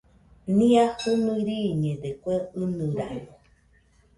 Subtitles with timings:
[0.57, 3.33] Nia jinui riiñede kue ɨnɨrano